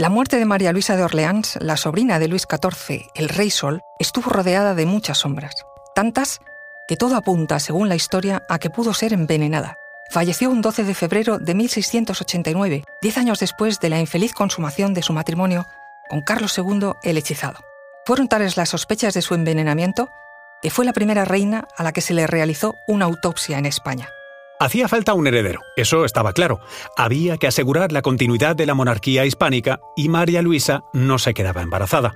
La 0.00 0.08
muerte 0.08 0.38
de 0.38 0.46
María 0.46 0.72
Luisa 0.72 0.96
de 0.96 1.02
Orleans, 1.02 1.58
la 1.60 1.76
sobrina 1.76 2.18
de 2.18 2.26
Luis 2.26 2.46
XIV, 2.50 3.10
el 3.14 3.28
Rey 3.28 3.50
Sol, 3.50 3.82
estuvo 3.98 4.30
rodeada 4.30 4.74
de 4.74 4.86
muchas 4.86 5.18
sombras, 5.18 5.66
tantas 5.94 6.40
que 6.88 6.96
todo 6.96 7.16
apunta, 7.16 7.58
según 7.58 7.90
la 7.90 7.96
historia, 7.96 8.42
a 8.48 8.58
que 8.58 8.70
pudo 8.70 8.94
ser 8.94 9.12
envenenada. 9.12 9.76
Falleció 10.08 10.48
un 10.48 10.62
12 10.62 10.84
de 10.84 10.94
febrero 10.94 11.38
de 11.38 11.54
1689, 11.54 12.84
diez 13.02 13.18
años 13.18 13.40
después 13.40 13.78
de 13.78 13.90
la 13.90 14.00
infeliz 14.00 14.32
consumación 14.32 14.94
de 14.94 15.02
su 15.02 15.12
matrimonio 15.12 15.66
con 16.08 16.22
Carlos 16.22 16.56
II 16.56 16.92
el 17.02 17.18
Hechizado. 17.18 17.58
Fueron 18.06 18.26
tales 18.26 18.56
las 18.56 18.70
sospechas 18.70 19.12
de 19.12 19.20
su 19.20 19.34
envenenamiento 19.34 20.08
que 20.62 20.70
fue 20.70 20.86
la 20.86 20.94
primera 20.94 21.26
reina 21.26 21.68
a 21.76 21.82
la 21.82 21.92
que 21.92 22.00
se 22.00 22.14
le 22.14 22.26
realizó 22.26 22.78
una 22.88 23.04
autopsia 23.04 23.58
en 23.58 23.66
España. 23.66 24.08
Hacía 24.60 24.88
falta 24.88 25.14
un 25.14 25.26
heredero, 25.26 25.60
eso 25.74 26.04
estaba 26.04 26.34
claro. 26.34 26.60
Había 26.94 27.38
que 27.38 27.46
asegurar 27.46 27.92
la 27.92 28.02
continuidad 28.02 28.54
de 28.54 28.66
la 28.66 28.74
monarquía 28.74 29.24
hispánica 29.24 29.80
y 29.96 30.10
María 30.10 30.42
Luisa 30.42 30.84
no 30.92 31.18
se 31.18 31.32
quedaba 31.32 31.62
embarazada. 31.62 32.14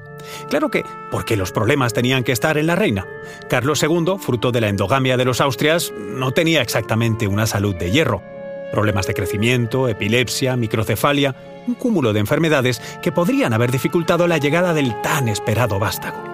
Claro 0.50 0.70
que, 0.70 0.84
porque 1.10 1.38
los 1.38 1.52
problemas 1.52 1.94
tenían 1.94 2.22
que 2.22 2.32
estar 2.32 2.58
en 2.58 2.66
la 2.66 2.76
reina. 2.76 3.06
Carlos 3.48 3.82
II, 3.82 4.16
fruto 4.18 4.52
de 4.52 4.60
la 4.60 4.68
endogamia 4.68 5.16
de 5.16 5.24
los 5.24 5.40
Austrias, 5.40 5.90
no 5.98 6.32
tenía 6.32 6.60
exactamente 6.60 7.28
una 7.28 7.46
salud 7.46 7.74
de 7.76 7.90
hierro. 7.90 8.22
Problemas 8.70 9.06
de 9.06 9.14
crecimiento, 9.14 9.88
epilepsia, 9.88 10.54
microcefalia, 10.54 11.34
un 11.66 11.76
cúmulo 11.76 12.12
de 12.12 12.20
enfermedades 12.20 12.82
que 13.02 13.10
podrían 13.10 13.54
haber 13.54 13.72
dificultado 13.72 14.26
la 14.28 14.36
llegada 14.36 14.74
del 14.74 15.00
tan 15.00 15.28
esperado 15.28 15.78
vástago. 15.78 16.33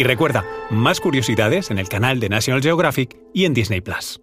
Y 0.00 0.02
recuerda, 0.02 0.46
más 0.70 0.98
curiosidades 0.98 1.70
en 1.70 1.78
el 1.78 1.90
canal 1.90 2.20
de 2.20 2.30
National 2.30 2.62
Geographic 2.62 3.18
y 3.34 3.44
en 3.44 3.52
Disney 3.52 3.82
Plus. 3.82 4.18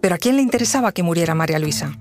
¿Pero 0.00 0.14
a 0.14 0.16
quién 0.16 0.36
le 0.36 0.42
interesaba 0.42 0.92
que 0.92 1.02
muriera 1.02 1.34
María 1.34 1.58
Luisa? 1.58 1.98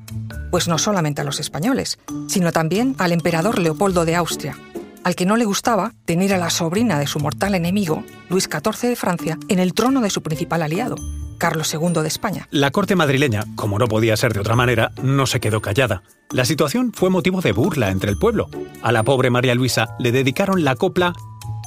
Pues 0.50 0.70
no 0.70 0.78
solamente 0.78 1.20
a 1.20 1.24
los 1.26 1.42
españoles, 1.42 2.00
sino 2.30 2.54
también 2.54 2.96
al 3.00 3.12
emperador 3.12 3.60
Leopoldo 3.60 4.06
de 4.06 4.16
Austria, 4.16 4.58
al 5.04 5.16
que 5.16 5.26
no 5.26 5.36
le 5.36 5.44
gustaba 5.44 5.92
tener 6.06 6.34
a 6.34 6.38
la 6.38 6.50
sobrina 6.50 7.00
de 7.00 7.08
su 7.08 7.20
mortal 7.20 7.54
enemigo, 7.54 8.06
Luis 8.30 8.46
XIV 8.46 8.88
de 8.88 8.96
Francia, 8.96 9.38
en 9.50 9.60
el 9.60 9.74
trono 9.74 10.00
de 10.00 10.10
su 10.10 10.24
principal 10.24 10.62
aliado, 10.62 10.96
Carlos 11.38 11.74
II 11.74 12.02
de 12.02 12.08
España. 12.08 12.48
La 12.50 12.72
corte 12.72 12.96
madrileña, 12.96 13.44
como 13.56 13.78
no 13.78 13.88
podía 13.88 14.16
ser 14.16 14.32
de 14.32 14.40
otra 14.40 14.56
manera, 14.56 14.94
no 15.04 15.26
se 15.26 15.42
quedó 15.42 15.62
callada. 15.62 16.04
La 16.32 16.46
situación 16.46 16.94
fue 16.94 17.10
motivo 17.10 17.42
de 17.42 17.52
burla 17.52 17.90
entre 17.90 18.10
el 18.10 18.18
pueblo. 18.18 18.48
A 18.82 18.94
la 18.94 19.04
pobre 19.04 19.30
María 19.30 19.54
Luisa 19.54 19.98
le 20.00 20.14
dedicaron 20.14 20.64
la 20.64 20.78
copla 20.78 21.14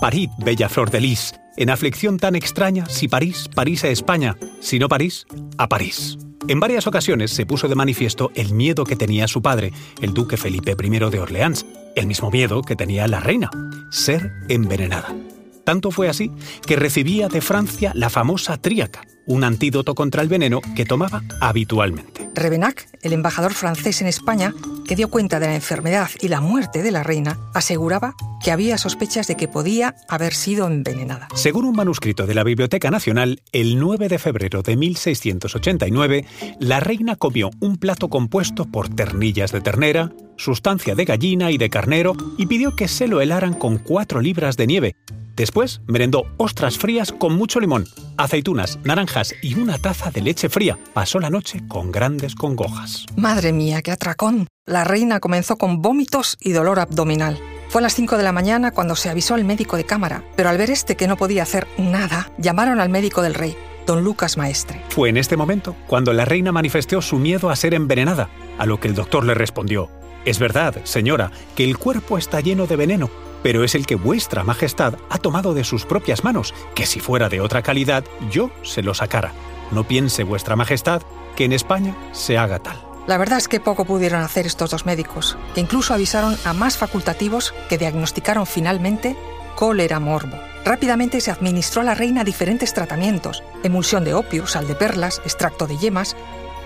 París, 0.04 0.28
bella 0.36 0.68
flor 0.68 0.90
de 0.90 1.00
lis, 1.00 1.32
en 1.56 1.70
aflicción 1.70 2.18
tan 2.18 2.36
extraña, 2.36 2.84
si 2.90 3.08
París, 3.08 3.48
París 3.54 3.84
a 3.84 3.88
España, 3.88 4.36
si 4.60 4.78
no 4.78 4.86
París, 4.86 5.24
a 5.56 5.66
París. 5.66 6.18
En 6.46 6.60
varias 6.60 6.86
ocasiones 6.86 7.30
se 7.30 7.46
puso 7.46 7.68
de 7.68 7.74
manifiesto 7.74 8.30
el 8.34 8.52
miedo 8.52 8.84
que 8.84 8.96
tenía 8.96 9.26
su 9.28 9.40
padre, 9.40 9.72
el 10.02 10.12
duque 10.12 10.36
Felipe 10.36 10.76
I 10.78 10.90
de 10.90 11.20
Orleans, 11.20 11.64
el 11.96 12.06
mismo 12.06 12.30
miedo 12.30 12.60
que 12.60 12.76
tenía 12.76 13.08
la 13.08 13.20
reina, 13.20 13.50
ser 13.90 14.30
envenenada. 14.50 15.16
Tanto 15.64 15.90
fue 15.90 16.10
así 16.10 16.30
que 16.66 16.76
recibía 16.76 17.28
de 17.28 17.40
Francia 17.40 17.92
la 17.94 18.10
famosa 18.10 18.58
tríaca, 18.58 19.06
un 19.26 19.44
antídoto 19.44 19.94
contra 19.94 20.22
el 20.22 20.28
veneno 20.28 20.60
que 20.74 20.84
tomaba 20.84 21.22
habitualmente. 21.40 22.28
Revenac, 22.34 22.88
el 23.02 23.12
embajador 23.12 23.54
francés 23.54 24.00
en 24.02 24.08
España, 24.08 24.52
que 24.86 24.96
dio 24.96 25.08
cuenta 25.08 25.38
de 25.38 25.46
la 25.46 25.54
enfermedad 25.54 26.10
y 26.20 26.28
la 26.28 26.40
muerte 26.40 26.82
de 26.82 26.90
la 26.90 27.02
reina, 27.02 27.38
aseguraba 27.54 28.14
que 28.42 28.50
había 28.50 28.76
sospechas 28.76 29.26
de 29.26 29.36
que 29.36 29.48
podía 29.48 29.94
haber 30.08 30.34
sido 30.34 30.66
envenenada. 30.66 31.28
Según 31.34 31.64
un 31.64 31.76
manuscrito 31.76 32.26
de 32.26 32.34
la 32.34 32.44
Biblioteca 32.44 32.90
Nacional, 32.90 33.40
el 33.52 33.78
9 33.78 34.08
de 34.08 34.18
febrero 34.18 34.62
de 34.62 34.76
1689, 34.76 36.26
la 36.58 36.80
reina 36.80 37.16
comió 37.16 37.50
un 37.60 37.76
plato 37.78 38.08
compuesto 38.08 38.66
por 38.66 38.88
ternillas 38.88 39.52
de 39.52 39.60
ternera, 39.60 40.12
sustancia 40.36 40.94
de 40.94 41.04
gallina 41.04 41.50
y 41.50 41.58
de 41.58 41.70
carnero 41.70 42.14
y 42.36 42.46
pidió 42.46 42.74
que 42.74 42.88
se 42.88 43.06
lo 43.06 43.20
helaran 43.20 43.54
con 43.54 43.78
cuatro 43.78 44.20
libras 44.20 44.56
de 44.56 44.66
nieve, 44.66 44.96
Después 45.36 45.80
merendó 45.86 46.24
ostras 46.36 46.78
frías 46.78 47.12
con 47.12 47.36
mucho 47.36 47.60
limón, 47.60 47.86
aceitunas, 48.16 48.78
naranjas 48.84 49.34
y 49.42 49.54
una 49.56 49.78
taza 49.78 50.10
de 50.10 50.20
leche 50.20 50.48
fría. 50.48 50.78
Pasó 50.92 51.18
la 51.18 51.30
noche 51.30 51.62
con 51.68 51.90
grandes 51.90 52.34
congojas. 52.34 53.06
Madre 53.16 53.52
mía, 53.52 53.82
qué 53.82 53.90
atracón. 53.90 54.46
La 54.66 54.84
reina 54.84 55.20
comenzó 55.20 55.56
con 55.56 55.82
vómitos 55.82 56.36
y 56.40 56.52
dolor 56.52 56.78
abdominal. 56.78 57.38
Fue 57.68 57.80
a 57.80 57.82
las 57.82 57.94
5 57.94 58.16
de 58.16 58.22
la 58.22 58.32
mañana 58.32 58.70
cuando 58.70 58.94
se 58.94 59.08
avisó 59.08 59.34
al 59.34 59.44
médico 59.44 59.76
de 59.76 59.84
cámara, 59.84 60.22
pero 60.36 60.48
al 60.48 60.58
ver 60.58 60.70
este 60.70 60.96
que 60.96 61.08
no 61.08 61.16
podía 61.16 61.42
hacer 61.42 61.66
nada, 61.76 62.30
llamaron 62.38 62.78
al 62.78 62.88
médico 62.88 63.20
del 63.20 63.34
rey, 63.34 63.56
don 63.86 64.04
Lucas 64.04 64.36
Maestre. 64.36 64.80
Fue 64.90 65.08
en 65.08 65.16
este 65.16 65.36
momento 65.36 65.74
cuando 65.88 66.12
la 66.12 66.24
reina 66.24 66.52
manifestó 66.52 67.02
su 67.02 67.16
miedo 67.16 67.50
a 67.50 67.56
ser 67.56 67.74
envenenada, 67.74 68.28
a 68.58 68.66
lo 68.66 68.78
que 68.78 68.86
el 68.86 68.94
doctor 68.94 69.24
le 69.24 69.34
respondió, 69.34 69.90
es 70.24 70.38
verdad, 70.38 70.74
señora, 70.84 71.30
que 71.54 71.64
el 71.64 71.76
cuerpo 71.76 72.16
está 72.16 72.40
lleno 72.40 72.66
de 72.66 72.76
veneno, 72.76 73.10
pero 73.44 73.62
es 73.62 73.74
el 73.74 73.84
que 73.84 73.94
vuestra 73.94 74.42
Majestad 74.42 74.94
ha 75.10 75.18
tomado 75.18 75.52
de 75.52 75.64
sus 75.64 75.84
propias 75.84 76.24
manos, 76.24 76.54
que 76.74 76.86
si 76.86 76.98
fuera 76.98 77.28
de 77.28 77.42
otra 77.42 77.60
calidad, 77.60 78.02
yo 78.30 78.50
se 78.62 78.82
lo 78.82 78.94
sacara. 78.94 79.32
No 79.70 79.84
piense 79.84 80.24
vuestra 80.24 80.56
Majestad 80.56 81.02
que 81.36 81.44
en 81.44 81.52
España 81.52 81.94
se 82.12 82.38
haga 82.38 82.60
tal. 82.60 82.82
La 83.06 83.18
verdad 83.18 83.36
es 83.36 83.46
que 83.46 83.60
poco 83.60 83.84
pudieron 83.84 84.22
hacer 84.22 84.46
estos 84.46 84.70
dos 84.70 84.86
médicos, 84.86 85.36
que 85.54 85.60
incluso 85.60 85.92
avisaron 85.92 86.38
a 86.46 86.54
más 86.54 86.78
facultativos 86.78 87.52
que 87.68 87.76
diagnosticaron 87.76 88.46
finalmente 88.46 89.14
cólera 89.56 90.00
morbo. 90.00 90.38
Rápidamente 90.64 91.20
se 91.20 91.30
administró 91.30 91.82
a 91.82 91.84
la 91.84 91.94
reina 91.94 92.24
diferentes 92.24 92.72
tratamientos, 92.72 93.42
emulsión 93.62 94.04
de 94.04 94.14
opio, 94.14 94.46
sal 94.46 94.66
de 94.66 94.74
perlas, 94.74 95.20
extracto 95.22 95.66
de 95.66 95.76
yemas, 95.76 96.16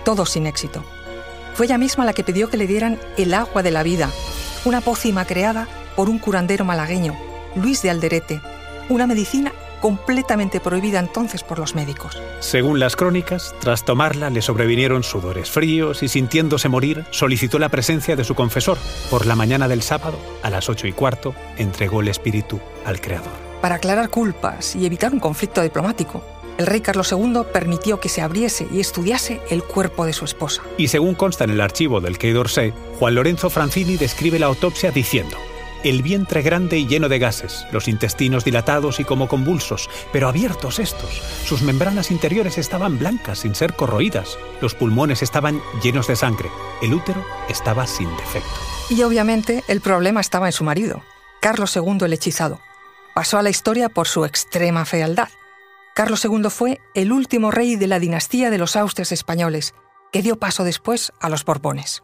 todos 0.05 0.29
sin 0.29 0.47
éxito. 0.47 0.85
Fue 1.55 1.65
ella 1.65 1.77
misma 1.77 2.05
la 2.05 2.13
que 2.13 2.23
pidió 2.23 2.49
que 2.49 2.55
le 2.55 2.67
dieran 2.67 2.97
el 3.17 3.33
agua 3.33 3.63
de 3.63 3.71
la 3.71 3.83
vida, 3.83 4.09
una 4.63 4.79
pócima 4.79 5.25
creada 5.25 5.67
por 5.99 6.09
un 6.09 6.17
curandero 6.17 6.63
malagueño, 6.63 7.13
Luis 7.55 7.81
de 7.81 7.89
Alderete, 7.89 8.39
una 8.87 9.05
medicina 9.05 9.51
completamente 9.81 10.61
prohibida 10.61 10.97
entonces 10.97 11.43
por 11.43 11.59
los 11.59 11.75
médicos. 11.75 12.17
Según 12.39 12.79
las 12.79 12.95
crónicas, 12.95 13.53
tras 13.59 13.83
tomarla 13.83 14.29
le 14.29 14.41
sobrevinieron 14.41 15.03
sudores 15.03 15.51
fríos 15.51 16.01
y 16.01 16.07
sintiéndose 16.07 16.69
morir, 16.69 17.03
solicitó 17.11 17.59
la 17.59 17.67
presencia 17.67 18.15
de 18.15 18.23
su 18.23 18.33
confesor. 18.33 18.77
Por 19.09 19.25
la 19.25 19.35
mañana 19.35 19.67
del 19.67 19.81
sábado, 19.81 20.17
a 20.41 20.49
las 20.49 20.69
ocho 20.69 20.87
y 20.87 20.93
cuarto, 20.93 21.35
entregó 21.57 21.99
el 21.99 22.07
espíritu 22.07 22.61
al 22.85 23.01
Creador. 23.01 23.33
Para 23.59 23.75
aclarar 23.75 24.07
culpas 24.07 24.77
y 24.77 24.85
evitar 24.85 25.11
un 25.11 25.19
conflicto 25.19 25.61
diplomático, 25.61 26.23
el 26.57 26.65
rey 26.65 26.79
Carlos 26.79 27.11
II 27.11 27.41
permitió 27.51 27.99
que 27.99 28.07
se 28.07 28.21
abriese 28.21 28.67
y 28.71 28.79
estudiase 28.79 29.41
el 29.49 29.63
cuerpo 29.63 30.05
de 30.05 30.13
su 30.13 30.23
esposa. 30.23 30.61
Y 30.77 30.87
según 30.87 31.15
consta 31.15 31.43
en 31.43 31.49
el 31.49 31.59
archivo 31.59 31.99
del 31.99 32.17
Quai 32.17 32.31
d'Orsay, 32.31 32.73
Juan 32.99 33.15
Lorenzo 33.15 33.49
Francini 33.49 33.97
describe 33.97 34.39
la 34.39 34.45
autopsia 34.45 34.91
diciendo: 34.91 35.37
el 35.83 36.01
vientre 36.01 36.41
grande 36.41 36.77
y 36.77 36.87
lleno 36.87 37.09
de 37.09 37.19
gases, 37.19 37.65
los 37.71 37.87
intestinos 37.87 38.43
dilatados 38.43 38.99
y 38.99 39.05
como 39.05 39.27
convulsos, 39.27 39.89
pero 40.11 40.27
abiertos 40.27 40.79
estos. 40.79 41.21
Sus 41.45 41.61
membranas 41.61 42.11
interiores 42.11 42.57
estaban 42.57 42.99
blancas 42.99 43.39
sin 43.39 43.55
ser 43.55 43.75
corroídas, 43.75 44.37
los 44.61 44.75
pulmones 44.75 45.21
estaban 45.21 45.61
llenos 45.81 46.07
de 46.07 46.15
sangre, 46.15 46.49
el 46.81 46.93
útero 46.93 47.23
estaba 47.47 47.87
sin 47.87 48.09
defecto. 48.17 48.49
Y 48.89 49.03
obviamente 49.03 49.63
el 49.67 49.81
problema 49.81 50.21
estaba 50.21 50.47
en 50.47 50.53
su 50.53 50.63
marido, 50.63 51.03
Carlos 51.41 51.75
II 51.75 51.99
el 52.01 52.13
hechizado. 52.13 52.59
Pasó 53.13 53.37
a 53.37 53.43
la 53.43 53.49
historia 53.49 53.89
por 53.89 54.07
su 54.07 54.25
extrema 54.25 54.85
fealdad. 54.85 55.29
Carlos 55.95 56.23
II 56.23 56.49
fue 56.49 56.79
el 56.93 57.11
último 57.11 57.51
rey 57.51 57.75
de 57.75 57.87
la 57.87 57.99
dinastía 57.99 58.49
de 58.49 58.57
los 58.57 58.75
Austrias 58.75 59.11
españoles, 59.11 59.73
que 60.11 60.21
dio 60.21 60.37
paso 60.37 60.63
después 60.63 61.11
a 61.19 61.29
los 61.29 61.43
Borbones. 61.45 62.03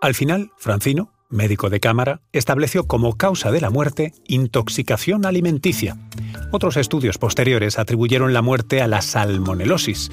Al 0.00 0.14
final, 0.14 0.52
Francino, 0.56 1.12
médico 1.32 1.70
de 1.70 1.80
cámara, 1.80 2.20
estableció 2.32 2.86
como 2.86 3.16
causa 3.16 3.50
de 3.50 3.60
la 3.60 3.70
muerte 3.70 4.12
intoxicación 4.28 5.26
alimenticia. 5.26 5.96
Otros 6.52 6.76
estudios 6.76 7.18
posteriores 7.18 7.78
atribuyeron 7.78 8.32
la 8.32 8.42
muerte 8.42 8.82
a 8.82 8.86
la 8.86 9.02
salmonelosis. 9.02 10.10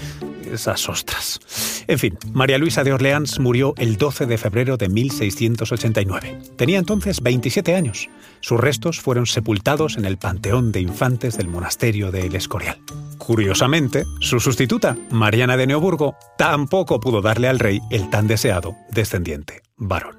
Esas 0.52 0.90
ostras. 0.90 1.40
En 1.88 2.00
fin, 2.00 2.18
María 2.34 2.58
Luisa 2.58 2.84
de 2.84 2.94
Orleans 2.94 3.40
murió 3.40 3.74
el 3.78 3.98
12 3.98 4.26
de 4.26 4.38
febrero 4.38 4.78
de 4.78 4.90
1689. 4.90 6.40
Tenía 6.56 6.80
entonces 6.80 7.22
27 7.22 7.76
años. 7.76 8.10
Sus 8.42 8.60
restos 8.60 9.00
fueron 9.00 9.26
sepultados 9.26 9.98
en 9.98 10.06
el 10.06 10.18
Panteón 10.18 10.72
de 10.72 10.82
Infantes 10.82 11.38
del 11.38 11.50
Monasterio 11.50 12.12
de 12.12 12.26
El 12.26 12.36
Escorial. 12.36 12.80
Curiosamente, 13.18 14.06
su 14.22 14.40
sustituta, 14.40 14.98
Mariana 15.12 15.58
de 15.58 15.68
Neoburgo, 15.68 16.16
tampoco 16.38 17.00
pudo 17.00 17.22
darle 17.22 17.48
al 17.48 17.60
rey 17.60 17.80
el 17.92 18.10
tan 18.10 18.28
deseado 18.28 18.76
descendiente 18.92 19.62
varón. 19.78 20.19